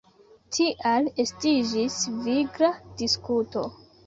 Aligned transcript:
Tial 0.57 1.09
estiĝis 1.23 1.99
vigla 2.25 2.71
diskuto. 3.05 3.69